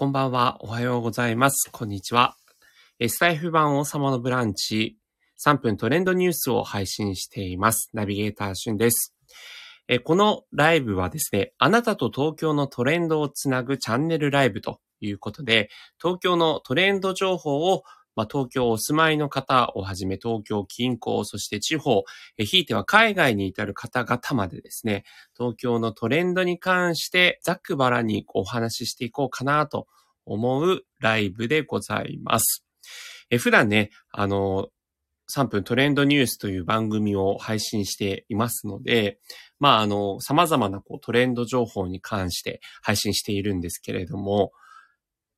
[0.00, 0.56] こんばんは。
[0.60, 1.70] おはようございます。
[1.70, 2.34] こんにちは。
[3.06, 4.96] スタイフ版王様のブランチ
[5.46, 7.90] 3分トレンドニュースを配信しています。
[7.92, 9.14] ナビゲーターしゅんです。
[10.04, 15.68] このライブはですね、あなたと東京のトレンドをつなぐチャンネルライブということで、
[16.00, 17.82] 東京のトレンド情報を
[18.16, 22.04] まあ、東京お住まいの方をはじめ東京近郊、そして地方、
[22.38, 25.04] えひいては海外に至る方々までですね、
[25.36, 29.86] 東京のトレンドに関してざっくばらにお話ししていこうかなと
[30.26, 32.64] 思うライブでございます。
[33.30, 34.68] え普段ね、あの、
[35.30, 39.18] 3分トレンドニュースという番組を配信していますので、
[39.60, 44.52] まあ、あの、様々なこうトレンド情報に関して配信しているんですけれども、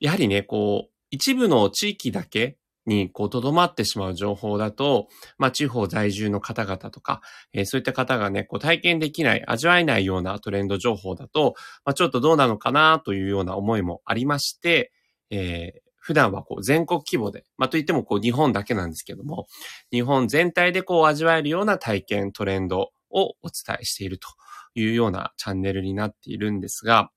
[0.00, 7.22] やはりね、こう、一部の地域だけにこう留まってしまう情報だと、まあ地方在住の方々とか、
[7.54, 11.54] えー、そういった方がね、こう体験できない、味わえないようなトレンド情報だと、
[11.86, 14.92] まあちょっとどうなのかなというような思いもありまして、
[15.30, 19.46] えー、普段はこう全国規模で、まあといってもこう日本だけなんですけども、
[19.90, 24.28] 日本全体でこう味わえるような体験、トレンドをお伝えしていると
[24.74, 27.10] いうようなチャンネルになっているんですが、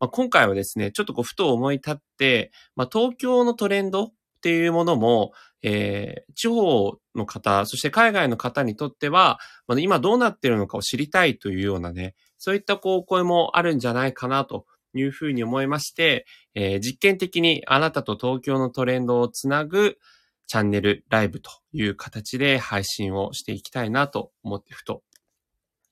[0.00, 19.98] まあ、今回はですね、ちょっとこうふと思い立って、まあ、東京のトレンドっていうものも、えー、地方の方、そして海外の方にとっては、まあ、今どうなってるのかを知りたいというようなね、そういったこう声もあるんじゃないかなというふうに思いまして、えー、実験的にあなたと東京のトレンドをつなぐ
[20.46, 25.02] チャンネルライブという形で配信をしていきたいなと思ってふと、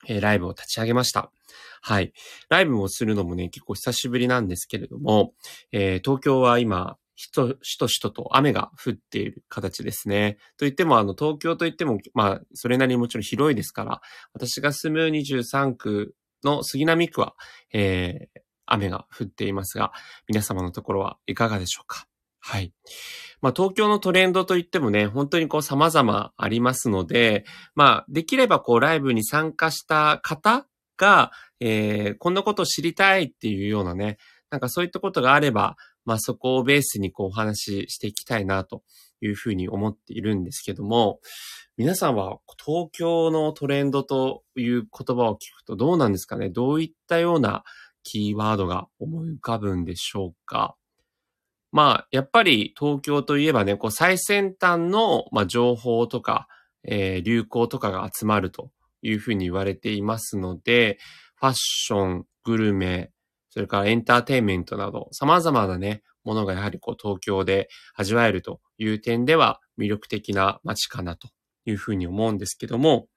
[0.07, 1.31] えー、ライブを立ち上げました。
[1.81, 2.13] はい。
[2.49, 5.35] ライブをするのもね、結構久しぶりなんですけれども、
[5.73, 10.39] えー、東京は今、しとしとしとと雨が降っている形ですね。
[10.57, 14.01] といっても、あの、東京といっても、まあ、それなりにもちろん広いですから、
[14.33, 17.35] 私が住む23区の杉並区は、
[17.73, 19.93] えー、雨が降っていますが、
[20.27, 22.07] 皆様のところはいかがでしょうか？
[22.45, 22.73] はい。
[23.41, 27.45] まあ、東京のトレンドといってもね、本当にこう様々ありますので、
[27.77, 31.31] まあ、できればこうライブに参加した方が、
[31.61, 34.19] えー、こんなことを知りたいっていうようなね、
[34.51, 38.83] なんかそういったことがあれば、まあそこをベースにこうお話ししていきたいなと
[39.21, 41.21] いうふうに思っているんですけども、
[41.77, 46.51] 皆さんは東京のトレンドという言葉を聞くとどうなんですかね？
[46.51, 47.63] どういったような
[48.03, 50.77] キーワードが思い浮かぶんでしょうか？
[51.73, 56.47] まあ、やっぱり東京といえばね、こう最先端の、まあ、情報とか、
[56.85, 60.99] えー、流行とかが集まるというふうに言われていますので、
[61.37, 63.11] ファッション、グルメ、
[63.49, 71.29] それからエンターテインメントなど、様々なね、ものがやはりこう東京で味わえるという点では魅力的な街かなと
[71.65, 73.09] いうふうに思うんですけども、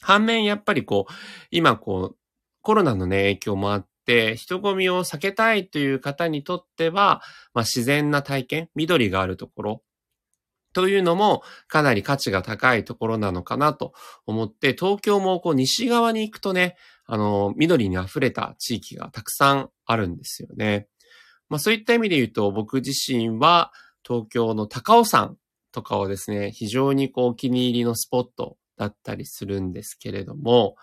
[0.00, 1.12] 反面やっぱりこう、
[1.50, 2.16] 今こう、
[2.60, 7.22] コロナのね、影響もあって、人混みを避けたいという方にとっては、
[7.54, 9.82] まあ、自然な体験、緑があるところ、
[10.72, 13.92] というのもかなり価値が高いところなのかなと
[14.26, 16.76] 思って、東京もこう西側に行くとね、
[17.06, 20.88] あの、緑に溢れた地域がたくさんあるんですよね。
[21.48, 23.72] まあそういった意味で言うと、僕自身は
[24.06, 25.36] 東京の高尾山
[25.72, 30.76] とかをですね、非常にこうお気に入りのスポットだったりするんですけれども、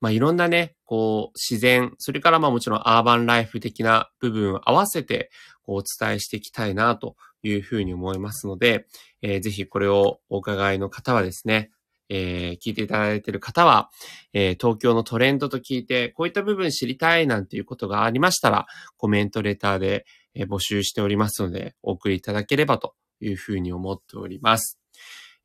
[0.00, 5.30] まあいろんなね、こう自然、それからまあもちろんアーバンライフ的な部分を合わせて
[5.62, 8.86] こうお伝えしていきたいなというふうに思いますので、
[9.22, 11.70] えー、ぜひこれをお伺いの方はですね、
[12.08, 13.90] えー、聞いていただいている方は、
[14.32, 24.78] えー、東京のトレンドと聞いて、こういった部分知りたいなんていうことがありましたら、コメントレターで、え、募集しておりますので、お送りいただければというふうに思っております。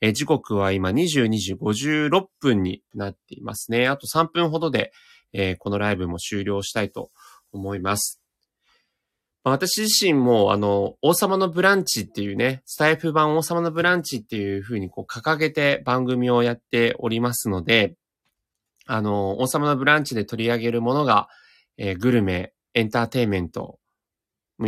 [0.01, 3.88] え、時刻は今22時56分になっていますね。
[3.88, 4.91] あと3分ほどで、
[5.31, 7.12] え、このライブも終了したいと
[7.51, 8.22] 思います。
[9.44, 17.95] 私自身も、あの、王様のブランチっていうね、スタイフ版王様のブランチっていう風にこう掲げて番組をやっておりますので、
[18.85, 21.28] あの、王様のブランチで取り上げるものが、
[21.78, 23.79] えー、グルメ、エンターテイメント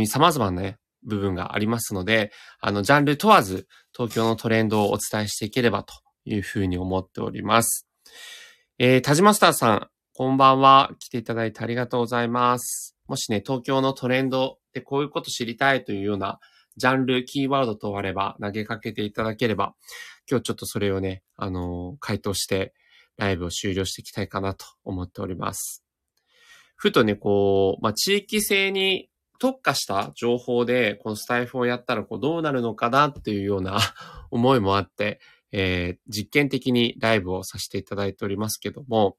[0.06, 5.94] 様々なね、部分がありますので、あの、ジャンル問わず、東京のトレンドをお伝えしていければと
[6.24, 7.86] いう風に思っております。
[8.78, 10.92] えー、田島スターさん、こんばんは。
[10.98, 12.96] 来ていただいてありがとうございます。
[13.06, 16.40] もしね、東京のトレンドで、こういうこと知りたいというような
[16.76, 19.74] ジャンル、キーワードとあれば投げかけていただければ、
[20.28, 22.74] 今日ちょっとそれをね、あの、回答して
[23.16, 25.84] ライブを終了していきたいかなと思っております。
[26.76, 29.08] ふとね、こう、まあ、地域性に
[29.44, 33.78] 特化した情報で、このスタイフをやったらこうどうなるのかなっていうような
[34.30, 35.20] 思いもあって、
[35.52, 39.18] えー、実験的にライブをさせていただいておりますけども、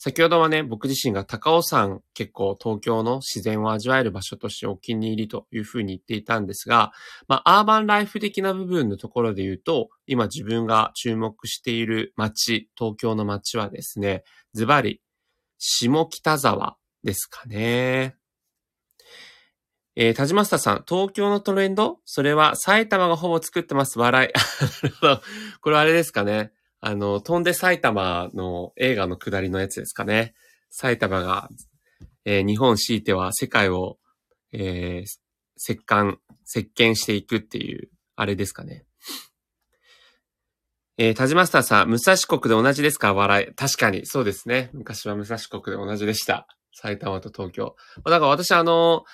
[0.00, 6.90] 先ほどはね、僕自身が高尾山結構東京の自然を味わえる場所としてお気に入りというふうに言っていたんですが、
[7.28, 15.00] まあ、アーバンライフ的な部分のところで言うと、今自分が注目している街、東京の街はですね、ズバリ、
[15.58, 18.19] 下北沢ですかね。
[20.02, 21.98] えー、田島さん、東京のトレンド？
[22.06, 23.98] それは埼玉がほぼ作ってます。
[23.98, 24.32] 笑い。
[24.82, 25.22] なるほど。
[25.60, 26.52] これあれですかね。
[26.80, 30.32] あの、飛んで埼玉の映画の下りのやつですかね。
[30.70, 31.50] 埼玉が、
[32.24, 33.98] えー、日本強いては世界を、
[34.52, 35.06] えー、
[35.58, 38.86] 石棺、石鹸していくっていう、あれですかね。
[40.96, 43.12] えー、田島スターさん、武蔵国で同じですか？
[43.12, 43.54] 笑い。
[43.54, 44.70] 確かに、そうですね。
[44.72, 46.46] 昔は武蔵国で同じでした。
[46.72, 47.76] 埼玉と東京。
[48.06, 49.04] だから私、あの、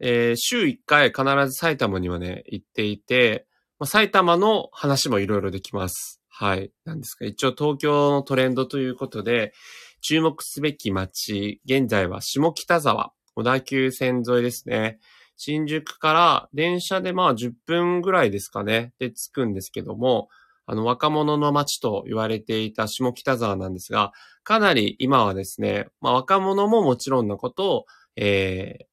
[0.00, 3.46] えー、週1回必ず埼玉にはね、行っていて、
[3.78, 6.20] まあ、埼玉の話もいろいろできます。
[6.28, 6.72] はい。
[6.84, 7.24] なんですか。
[7.24, 9.52] 一応東京のトレンドということで、
[10.00, 14.98] 注目すべき街、現在は下北沢、小田急線沿いですね。
[15.36, 18.92] 新宿から電車でまあ10分ぐらいですかね。
[18.98, 20.28] で着くんですけども、
[20.66, 24.12] あの若者の街と言われていた下北沢なんですが、
[24.42, 27.84] かなり今はですね、まあ若者ももちろんのことを、
[28.16, 28.84] えー、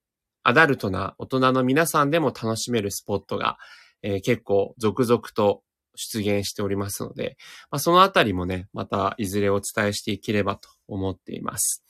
[0.43, 3.57] アダルトな大人の皆さんでも楽しめるスポットが、
[4.01, 5.63] えー、結構続々と
[5.95, 7.37] 出現しておりますので、
[7.69, 11.83] まあ、そのあたりもね、またいずれお伝えしていければと思っています。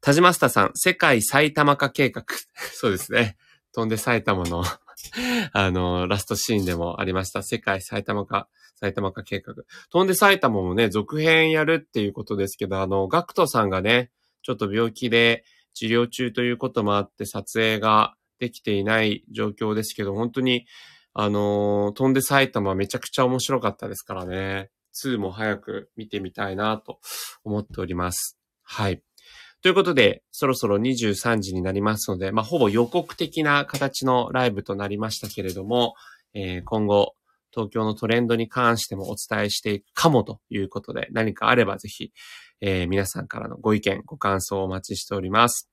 [0.00, 2.24] 田島スタさん、世界埼玉化計画。
[2.72, 3.36] そうですね。
[3.72, 4.64] 飛んで埼玉の
[5.52, 7.42] あの、ラストシーンでもありました。
[7.42, 9.54] 世界埼玉化、埼玉化計画。
[9.90, 14.10] 飛んで埼玉もね、続編やるっていうことですけど、あの、ガクトさんがね、
[14.42, 15.44] ちょっと病気で
[15.78, 20.66] 治療中ということもあって撮影ができていない状況ですけど、本当に
[21.14, 24.70] あのー、飛んで埼玉めちゃくちゃ面白かったですからね。
[25.04, 26.98] 2も早く見てみたいなと
[27.44, 28.38] 思っております。
[28.62, 29.02] はい。
[29.62, 35.94] ということで、そろそろ23時になりますので、まあ、ほぼ予告的な形のライブとなりましたけれども、
[36.34, 37.14] えー、今後、
[37.52, 42.12] 東京のトレンドに関してもお伝えしていくかもということで、何かあればぜひ、
[42.60, 45.70] えー、皆さんからのご意見、ご感想をお待ちしております。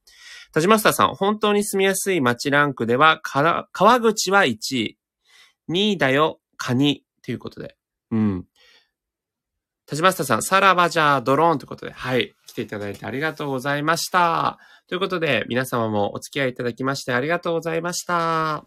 [0.52, 3.68] 田島スタさん、本当に住みやすい街ランクでは、川
[4.00, 4.98] 口は1位、
[5.70, 7.04] 2位だよ、カニ。
[7.22, 7.76] ということで。
[8.12, 8.46] うん。
[9.88, 12.34] 田島下さん、さらばじゃあドローンということで、はい。
[12.48, 14.58] 来ていただいてありがとうございました。
[14.88, 18.66] ということで、皆様もお付き合いいただきましてありがとうございました。